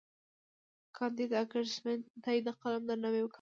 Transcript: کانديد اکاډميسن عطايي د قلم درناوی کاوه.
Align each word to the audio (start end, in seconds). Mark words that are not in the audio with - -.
کانديد 0.97 1.31
اکاډميسن 1.41 1.99
عطايي 2.17 2.39
د 2.45 2.47
قلم 2.61 2.83
درناوی 2.89 3.21
کاوه. 3.21 3.29